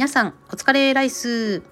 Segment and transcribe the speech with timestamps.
[0.00, 1.62] 皆さんお疲れライス。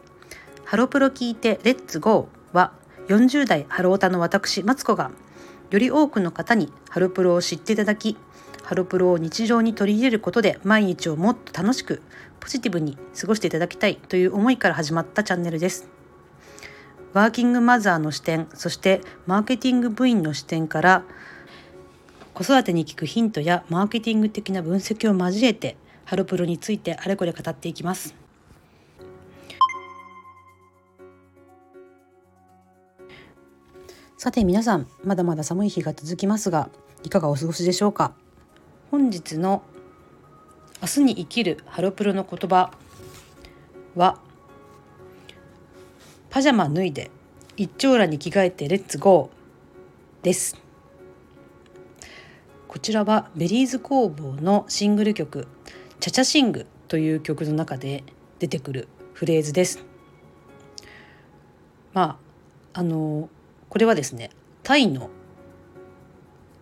[0.66, 2.54] ハロプロ聞いてレッツゴー。
[2.58, 2.74] は
[3.08, 5.10] 40代ハロータの私マツコが
[5.70, 8.18] より多くの方にハロプロを知っていただき
[8.64, 12.02] ハロプロを日常に取り入れることで毎日をもっと楽しく
[12.38, 15.88] ポジティブに過ごしていただきたいという思いから始まったチャンネルです。
[17.14, 21.02] ワーキングマザーの視点そしてマーケティング部員の視点から
[22.34, 28.27] 子育てに効くヒントやマーケティング的な分析を交えてハロプロについてあれこれ語っていきます。
[34.20, 36.70] さて皆さんまだまだ寒い日が続きますが
[37.04, 38.14] いかがお過ごしでしょうか？
[38.90, 39.62] 本日の
[40.82, 42.72] 明日に生きるハロプロの言葉
[43.94, 44.18] は
[46.30, 47.12] パジャマ脱いで
[47.56, 50.60] 一丁羅に着替えてレッツゴーです
[52.66, 55.46] こちらはベリーズ工房のシングル曲
[56.00, 58.02] 「チャチャシング」という曲の中で
[58.40, 59.84] 出てくるフレーズです。
[61.92, 62.18] ま
[62.74, 63.28] ああの
[63.68, 64.30] これはですね
[64.62, 65.10] タイの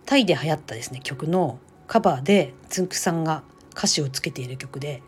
[0.04, 3.42] タイで流行ったですね曲のカバーでつんくさんが
[3.76, 5.02] 歌詞をつけている曲で、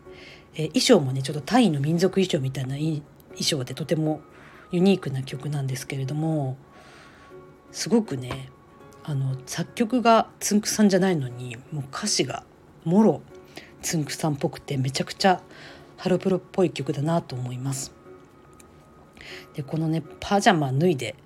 [0.55, 3.03] え衣装もねちょっとタイの民族衣装みたいな衣
[3.41, 4.21] 装でとても
[4.71, 6.57] ユニークな曲なんですけれども
[7.73, 8.51] すごくね
[9.05, 12.45] あの作曲がつんくさんじゃないのにもう歌詞が
[12.85, 13.23] もろ
[13.81, 15.41] つんくさんっぽくてめちゃくちゃ
[15.97, 17.93] ハロプロっぽい曲だなと思います。
[19.55, 21.17] でこのねパジャマ脱いで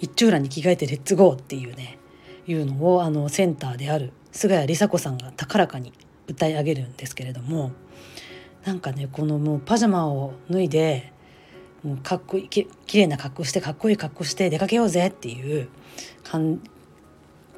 [0.00, 1.98] 一丁羅に着替えてレッツゴーっていうね
[2.46, 5.92] いうのをあのセンターである菅谷梨紗子さんが高らかに
[6.26, 7.72] 歌い上げるんですけれども
[8.64, 11.12] なんかねこのもうパジャマを脱いで
[11.82, 15.68] もうかっこいいききれいな格好してかっこいい格好して出かけようぜっていう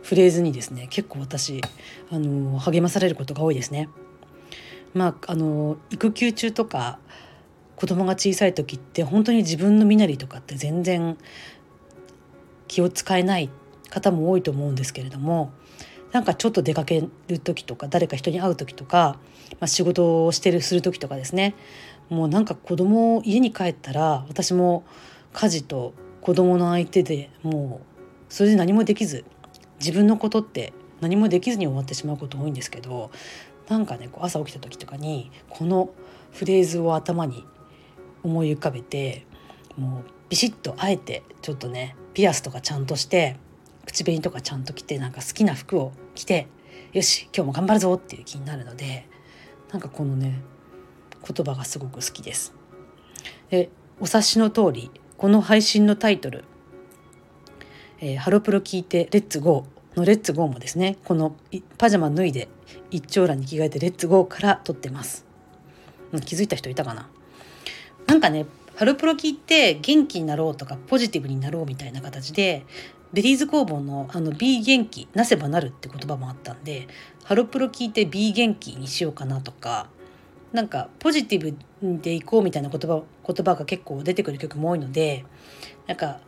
[0.03, 1.61] フレーズにですね結構私
[2.11, 3.89] あの励まされることが多いですね。
[4.95, 6.99] まあ、あの育休中とか
[7.77, 11.17] 子供が小さい時って本当に自分の身なりとかって全然
[12.73, 13.51] 気を使えない
[13.91, 15.53] 方も多いと思うんですけれども
[16.11, 19.19] なんかちょっと出かける時とか誰か人に会う時とか、
[19.61, 21.55] まあ、仕事をしてるする時とかですね。
[22.09, 24.85] もうなんか子供を家に帰ったら私も
[25.35, 29.25] 家事と子供の相手でもうそれで何もできず
[29.79, 33.11] 自分のことって何もできずに終わってしまうこと多いんですけど
[33.69, 35.91] なんかねこう朝起きた時とかにこの
[36.33, 37.45] フレーズを頭に
[38.23, 39.27] 思い浮かべて
[39.77, 43.37] もうビシッとあえてちょっとねピアスとかちゃんとして
[43.87, 46.47] 口紅とかちゃんと着てなんか好きな服を着て
[46.93, 49.07] よし今日も頑張るぞっていう気になるので
[49.71, 50.41] なんかこのね
[51.27, 52.55] 言葉がすごく好きです。
[53.51, 56.45] でお察しの通りこの配信のタイトル
[58.05, 61.37] えー、ハロプロ聞いてレッツゴーのレッツゴーもですねこの
[61.79, 62.49] パジャマ脱いで
[62.91, 65.25] 一丁羅に着替えてレッツゴーから撮ってます
[66.25, 67.09] 気づいた人いたかな？
[68.09, 68.47] なんかね
[68.77, 72.65] ハロプロ聞いて元気になろうとかポジティブになろうみたいな形で
[73.13, 76.89] ベリーズ工房のあの B 元気なせばなるって言葉もあったんで
[77.25, 79.89] ハロプロ聞いて B 元気にしようかなとか
[80.53, 85.25] なんかポジティブでいこうみたいな言葉言葉が結構出てくる曲も多いので
[85.87, 86.21] なんか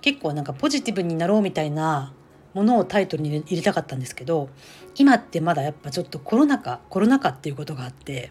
[0.00, 2.12] 結構なんかポジティブになろうみたいな
[2.54, 4.48] ものをタイトルに入れたかったんですけど
[4.96, 8.30] 今ってまだやっぱちょっとコロナ禍コロナ禍っていうことがあって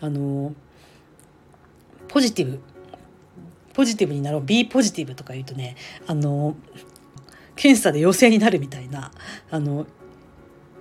[0.00, 0.54] あの
[2.12, 2.60] ポジティブ。
[3.72, 4.42] ポジティブになろう。
[4.42, 6.54] B ポジティブとか言うとねあの
[7.56, 9.10] 検査で陽性になるみたいな
[9.50, 9.86] あの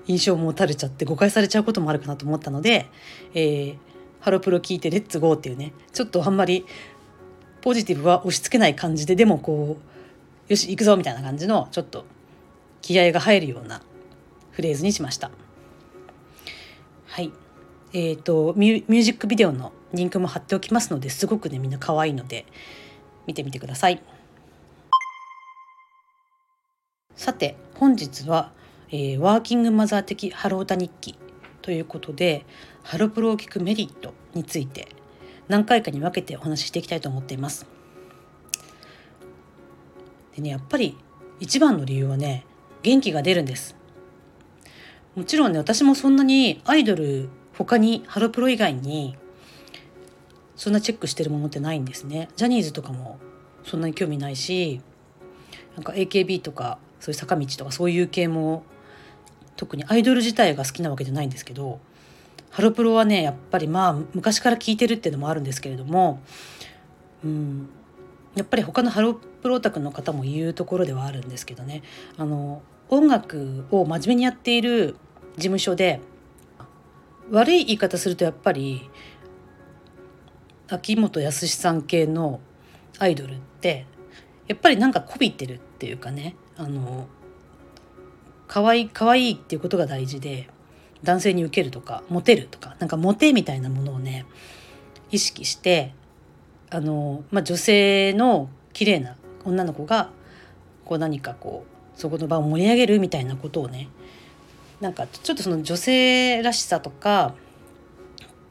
[0.08, 2.88] 印象も持たれちゃって誤解されちゃうこともあるかなと思ったので、
[3.34, 3.76] えー、
[4.20, 6.66] ハロプロ聞いてレッツゴーっていうねちょっとあんまり
[7.62, 12.06] ポジティブは押し付けない感じででもこうよし行くぞみたいな感じのちょっと
[12.82, 13.82] 気合が入るような
[14.52, 15.32] フレーズにしました。
[17.08, 17.32] はい。
[17.94, 22.46] えーと、ミュージックビデオのリンクも貼っておきますのですごくねみんな可愛いので
[23.28, 24.02] 見てみてください
[27.16, 28.52] さて本日は、
[28.90, 31.18] えー、ワーキングマザー的ハロータ日記
[31.62, 32.46] ということで
[32.84, 34.88] ハロプロを聞くメリットについて
[35.50, 37.66] 何回かに分けてお話ししていきたいと思っています。
[40.36, 40.98] でねやっぱり
[41.40, 42.46] 一番の理由はね
[42.84, 43.76] 元気が出るんです
[45.16, 49.18] もちろんね私もそんなにアイドル他にハロプロ以外に
[50.56, 52.30] そんなチェックしてるものってないんですね。
[52.36, 53.20] ジャニーズとかも
[53.64, 54.82] そんなに興味ないし
[55.76, 58.64] なんか AKB とかそういう坂道とかそういう系も
[59.56, 61.80] 特にアイドル自体が好きなわけじゃないんですけど
[62.50, 66.22] ハロプロはねやっぱりまあ昔から聴いてるっていうのもあるんですけれども、
[67.24, 67.70] うん、
[68.36, 71.82] やっぱり他のハロプロオタクの方も言うところではあるんですけどね。
[72.18, 74.96] あの音楽を真面目にやっている
[75.38, 76.02] 事務所で
[77.32, 78.90] 悪い言い方するとやっぱり
[80.68, 82.42] 秋元康さん系の
[83.00, 83.86] アイドルって
[84.48, 87.08] やっぱりなんかこびてるっていうかねあの
[88.48, 90.50] 可愛い可愛いっていうことが大事で
[91.04, 94.26] 男性に受けるとかモテるとかなんかモテみたいなものをね
[95.10, 95.94] 意識して
[96.70, 100.10] あの、まあ、女性の綺麗な女の子が
[100.84, 103.88] こう何かこうそこの場を盛り上げるみたいなことをね
[104.82, 107.34] なんかちょっとその女性らしさとか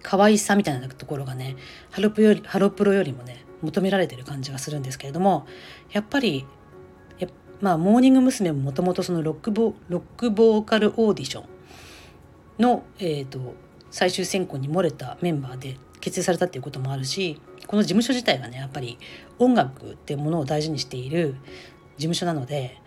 [0.03, 1.57] 可愛さみたいなところがね
[1.91, 5.47] ハロプよりハロプロよりもね求められてる感じがするんですけれども
[5.93, 6.47] やっぱり
[7.61, 8.53] まあモーニング娘。
[8.53, 11.45] ももともとそのロックボロックボーカルオーディション
[12.59, 13.55] の、えーと、
[13.91, 18.99] 最終選考に漏れたメンバーで結成されたっていうこともあるしこの事務所自体がねやっぱり
[19.39, 21.35] 音楽っていうものを大事にしている
[21.97, 22.80] 事務所なので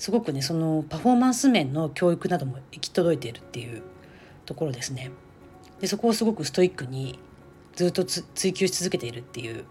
[0.00, 3.82] すごくねそのパフォーマンス面の教育なども行き届いているっていう
[4.46, 5.10] ところですね。
[5.78, 7.18] でそこをすごくストイックに
[7.76, 9.66] ずっと追求し続けているっていう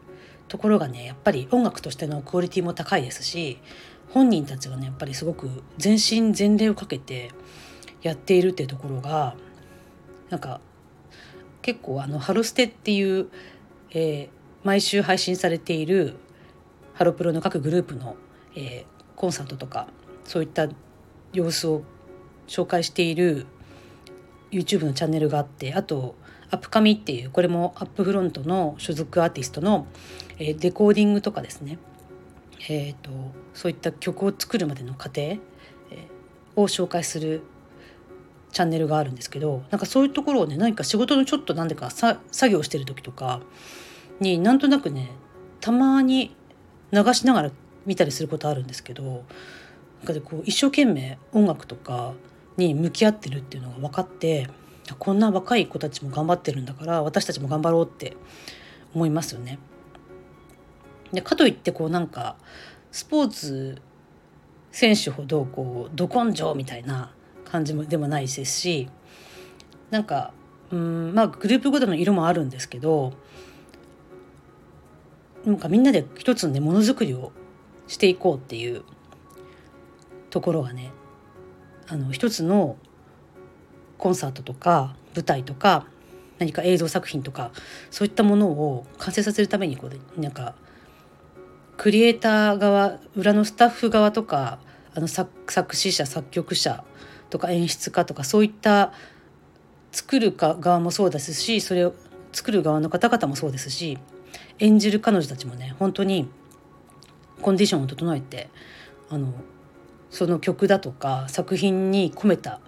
[0.47, 3.57] ところがねやっぱり音楽としてのクオリティも高いですし
[4.11, 5.49] 本人たちがねやっぱりすごく
[5.79, 7.31] 全身全霊をかけて
[8.03, 9.35] やっているっていうところが
[10.29, 10.61] なんか
[11.63, 13.29] 結構あの「ハロステ」っていう、
[13.89, 14.29] えー、
[14.63, 16.17] 毎週配信されている
[16.93, 18.15] ハロプロの各グループの、
[18.55, 18.85] えー、
[19.15, 19.87] コンサートとか
[20.29, 20.67] そういった
[21.33, 21.81] 様子を
[22.47, 23.47] 紹介している
[24.51, 26.13] YouTube のチャンネルがあってあと
[26.51, 29.87] アップカミっていうこれもアップフロントの所属アーティストの、
[30.37, 31.79] えデコーディングとかですね、
[32.69, 33.09] えーと、
[33.55, 35.39] そういった曲を作るまでの過程、え、
[36.55, 37.41] を紹介する
[38.51, 42.19] チャンネルがあるんですけどなんかそういうところをね何か仕事のちょっと何でか作
[42.51, 43.41] 業してる時とか
[44.19, 45.09] になんとなくね
[45.59, 46.35] たまに
[46.91, 47.51] 流しながら
[47.87, 49.23] 見たりすることあるんですけど
[49.99, 52.13] なんかでこう一生懸命音楽とか
[52.57, 54.49] に向き合ってるっていうのが分かって
[54.97, 58.15] こんな若い子たちも頑張ってるんだから私たちも頑張ろうって
[58.95, 59.59] 思いますよね。
[61.13, 62.35] でかといってこうなんか
[62.91, 63.81] スポーツ
[64.71, 67.11] 選手ほどこうど根性みたいな
[67.45, 68.89] 感じもでもないですし
[69.89, 70.33] なんか
[70.71, 73.13] うんまあグループごとの色もあるんですけど
[75.45, 77.31] なんかみんなで一つのねものづくりを
[77.87, 78.83] していこうっていう
[80.29, 80.91] ところがね
[81.87, 82.77] あの一つの
[83.97, 85.85] コンサートとか舞台とか
[86.37, 87.51] 何か映像作品とか
[87.91, 90.55] そういったものを完成させるためにこうなんか
[91.77, 94.59] クリエイター側裏のスタッフ側とか
[94.95, 96.83] あの作詞者作曲者
[97.29, 98.93] とか演出家とかそういった
[99.91, 101.93] 作る側もそうですしそれを
[102.31, 103.97] 作る側の方々もそうですし
[104.59, 106.29] 演じる彼女たちもね本当に
[107.41, 108.49] コンディションを整えて
[109.09, 109.33] あの
[110.09, 112.59] その曲だとか作品に込めた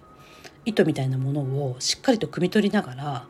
[0.64, 3.26] 意図みたいなものをしっかりと汲み取りながら、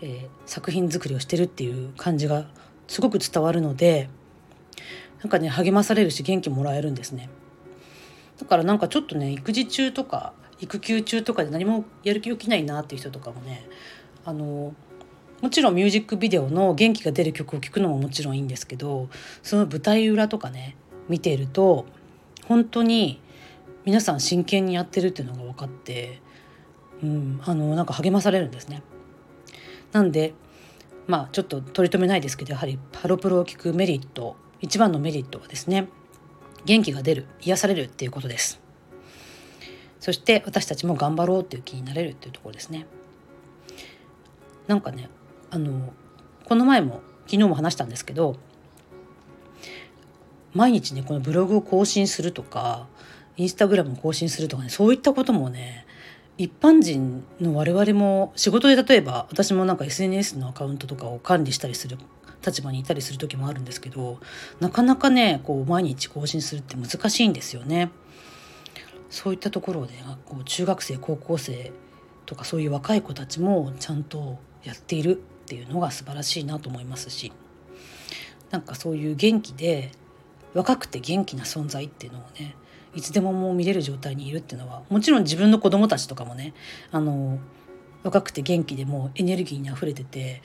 [0.00, 2.46] えー、作品作りをしてるっていう感じが
[2.88, 4.08] すごく伝わるので
[5.22, 7.30] なんかね励まされるし元気もらえるんですね。
[8.38, 13.68] だからなんかちょっとね育児中とか育休中とかで何もやる気起きないなっていう人とかもね
[14.24, 14.74] あの
[15.40, 19.08] もちろんミュージックビデオの元気が出る曲を聴くのももちろんいいんですけど
[19.42, 20.76] その舞台裏とかね
[21.08, 21.86] 見ていると
[22.46, 23.20] 本当に
[23.84, 26.20] 皆さん真剣にやってるっていうのが分かって
[27.02, 28.82] うん、あのなんか励まされるんですね。
[29.90, 30.34] なんで
[31.06, 35.88] まあちょっと取り留めないですけどやはりハロプロを聞くメリット一番のメリットはですね
[36.64, 38.60] 元気が出る癒されるっていうことです。
[39.98, 42.86] そして私たちも頑張ろうっていう気になれるっていうところですね。
[44.68, 45.08] なんかね
[45.50, 45.92] あの
[46.44, 48.36] この前も昨日も話したんですけど
[50.54, 52.86] 毎日ねこのブログを更新するとか
[53.36, 55.86] インスタグラムを更新するとかねそういったこともね
[56.38, 61.98] 一般人の我々も仕事で例えば私もなんか SNS のアカウントとかを管理したりする
[62.44, 64.18] 立場にいたりする時もあるんですけど
[64.60, 67.90] なかなかねこう毎日更新するって難しいんですよね。
[69.10, 69.92] そういったところで
[70.24, 71.70] こう中学生高校生
[72.24, 77.30] とかそういう若い子たちもちゃんとやっているっていうのが素晴らしいなと思いますし
[78.50, 79.92] なんかそういう元気で
[80.54, 82.56] 若くて元気な存在っていうのをね
[82.94, 86.52] いつでももう見れる状態にいるっていうのはもちろん自分の子供たちとかもね
[86.90, 87.38] あの
[88.02, 90.42] 若くて元気でもうエネルギーにあふれてて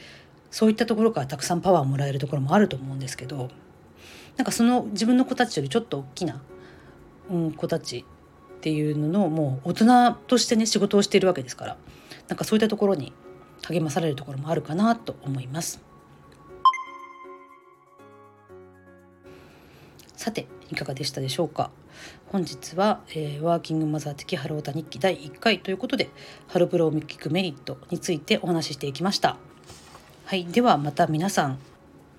[0.51, 3.49] そういったところからたくさんパワーをもらえるところもあると思うんですけど
[4.37, 6.41] なんかその自分の子たちよりちょっと大きな、
[7.29, 8.05] うん、子たち
[8.57, 11.77] っていうののもう大人としてね仕事をしているわけですから
[12.27, 13.13] なんかそういったところに
[13.63, 15.87] 励まされるところもあるかなと思います。
[20.27, 21.72] さていかがでしたでしょうか？
[22.34, 26.10] 本日は、えー、ワーキングマザー的ハロータ日記第1回ということで
[26.48, 29.38] ハロプロを聞くメリットについてお話ししていきました。
[30.25, 31.60] はいではまた皆さん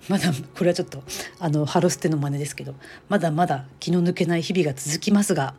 [0.07, 1.03] まだこれはちょっと
[1.39, 2.73] あのハロステの真似ですけど
[3.09, 5.53] まだまだ気の抜けない日々が続きますが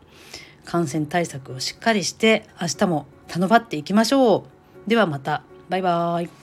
[0.65, 4.39] 感染対策をしっかりして明日も頼まっていきましょ
[4.85, 4.89] う。
[4.89, 5.43] ではまた。
[5.69, 6.40] バイバーイ。